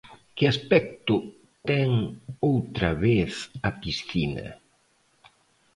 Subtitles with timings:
[0.37, 1.15] Que aspecto
[1.69, 1.89] ten
[2.49, 3.33] outra vez
[3.67, 4.47] a piscina.